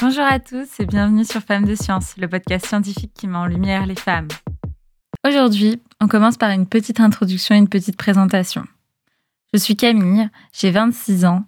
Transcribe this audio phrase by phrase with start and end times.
[0.00, 3.46] Bonjour à tous et bienvenue sur Femmes de Science, le podcast scientifique qui met en
[3.46, 4.26] lumière les femmes.
[5.26, 8.64] Aujourd'hui, on commence par une petite introduction et une petite présentation.
[9.52, 11.44] Je suis Camille, j'ai 26 ans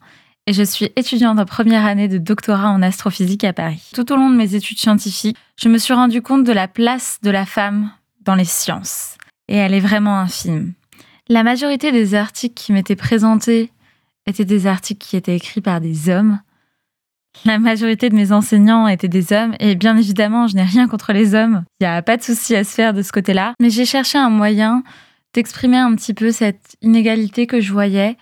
[0.47, 3.91] et je suis étudiante en première année de doctorat en astrophysique à Paris.
[3.93, 7.19] Tout au long de mes études scientifiques, je me suis rendu compte de la place
[7.23, 7.91] de la femme
[8.21, 9.19] dans les sciences.
[9.49, 10.73] Et elle est vraiment infime.
[11.29, 13.73] La majorité des articles qui m'étaient présentés
[14.27, 16.39] étaient des articles qui étaient écrits par des hommes.
[17.45, 21.13] La majorité de mes enseignants étaient des hommes et bien évidemment, je n'ai rien contre
[21.13, 21.65] les hommes.
[21.81, 23.55] Il n'y a pas de souci à se faire de ce côté-là.
[23.61, 24.83] Mais j'ai cherché un moyen
[25.35, 28.17] d'exprimer un petit peu cette inégalité que je voyais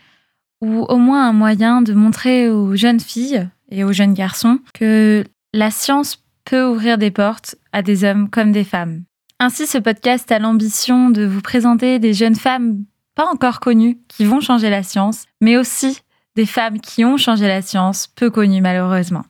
[0.61, 5.25] ou au moins un moyen de montrer aux jeunes filles et aux jeunes garçons que
[5.53, 9.05] la science peut ouvrir des portes à des hommes comme des femmes.
[9.41, 12.85] Ainsi, ce podcast a l'ambition de vous présenter des jeunes femmes
[13.15, 16.01] pas encore connues qui vont changer la science, mais aussi
[16.37, 19.25] des femmes qui ont changé la science, peu connues malheureusement.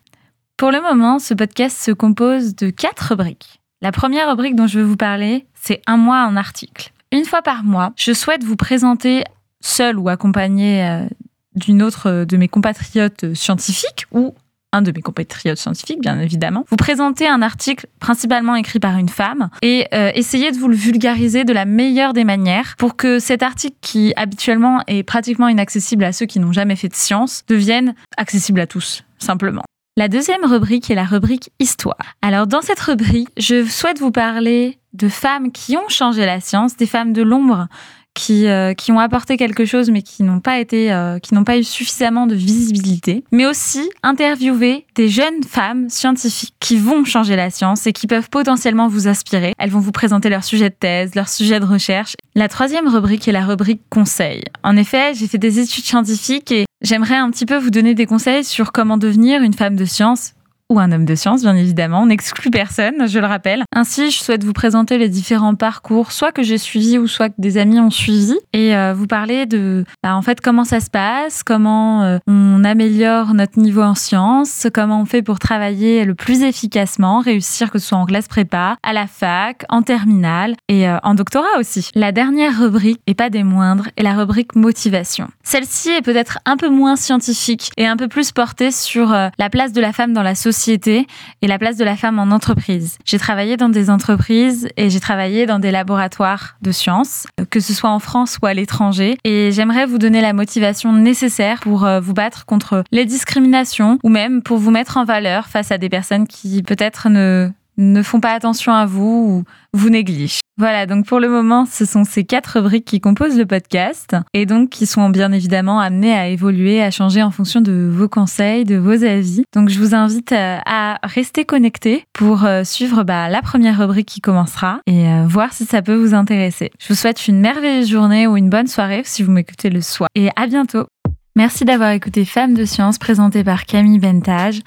[0.57, 3.61] Pour le moment, ce podcast se compose de quatre rubriques.
[3.83, 6.93] La première rubrique dont je veux vous parler, c'est un mois en article.
[7.13, 9.25] Une fois par mois, je souhaite vous présenter,
[9.61, 11.07] seul ou accompagné euh,
[11.55, 14.35] d'une autre de mes compatriotes scientifiques ou
[14.75, 19.09] un de mes compatriotes scientifiques, bien évidemment, vous présentez un article principalement écrit par une
[19.09, 23.19] femme et euh, essayez de vous le vulgariser de la meilleure des manières pour que
[23.19, 27.45] cet article qui habituellement est pratiquement inaccessible à ceux qui n'ont jamais fait de science
[27.47, 29.63] devienne accessible à tous, simplement.
[29.97, 32.17] La deuxième rubrique est la rubrique Histoire.
[32.21, 36.77] Alors dans cette rubrique, je souhaite vous parler de femmes qui ont changé la science,
[36.77, 37.69] des femmes de l'ombre
[38.15, 41.45] qui, euh, qui ont apporté quelque chose mais qui n'ont pas été euh, qui n'ont
[41.45, 47.37] pas eu suffisamment de visibilité mais aussi interviewer des jeunes femmes scientifiques qui vont changer
[47.37, 49.53] la science et qui peuvent potentiellement vous inspirer.
[49.59, 52.15] Elles vont vous présenter leur sujet de thèse leur sujet de recherche.
[52.35, 56.67] La troisième rubrique est la rubrique conseil en effet j'ai fait des études scientifiques et
[56.83, 60.35] j'aimerais un petit peu vous donner des conseils sur comment devenir une femme de science
[60.71, 62.03] ou un homme de science, bien évidemment.
[62.03, 63.65] On n'exclut personne, je le rappelle.
[63.75, 67.35] Ainsi, je souhaite vous présenter les différents parcours, soit que j'ai suivi ou soit que
[67.39, 70.89] des amis ont suivi, et euh, vous parler de, bah, en fait, comment ça se
[70.89, 76.15] passe, comment euh, on améliore notre niveau en sciences, comment on fait pour travailler le
[76.15, 80.89] plus efficacement, réussir que ce soit en classe prépa, à la fac, en terminale et
[80.89, 81.91] euh, en doctorat aussi.
[81.95, 85.29] La dernière rubrique, et pas des moindres, est la rubrique motivation.
[85.43, 89.73] Celle-ci est peut-être un peu moins scientifique et un peu plus portée sur la place
[89.73, 91.07] de la femme dans la société société
[91.43, 92.97] et la place de la femme en entreprise.
[93.05, 97.75] J'ai travaillé dans des entreprises et j'ai travaillé dans des laboratoires de sciences, que ce
[97.75, 99.19] soit en France ou à l'étranger.
[99.25, 104.09] Et j'aimerais vous donner la motivation nécessaire pour euh, vous battre contre les discriminations ou
[104.09, 108.21] même pour vous mettre en valeur face à des personnes qui peut-être ne ne font
[108.21, 110.44] pas attention à vous ou vous négligent.
[110.57, 114.47] Voilà, donc pour le moment, ce sont ces quatre rubriques qui composent le podcast et
[114.47, 118.65] donc qui sont bien évidemment amenées à évoluer, à changer en fonction de vos conseils,
[118.65, 119.43] de vos avis.
[119.53, 124.07] Donc je vous invite euh, à rester connecté pour euh, suivre bah, la première rubrique
[124.07, 126.71] qui commencera et euh, voir si ça peut vous intéresser.
[126.79, 130.09] Je vous souhaite une merveilleuse journée ou une bonne soirée si vous m'écoutez le soir
[130.15, 130.87] et à bientôt.
[131.35, 134.61] Merci d'avoir écouté Femmes de Science présentée par Camille Bentage.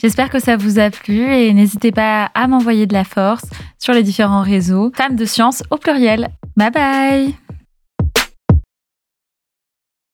[0.00, 3.44] J'espère que ça vous a plu et n'hésitez pas à m'envoyer de la force
[3.78, 4.90] sur les différents réseaux.
[4.96, 6.28] Femmes de science au pluriel.
[6.56, 7.41] Bye bye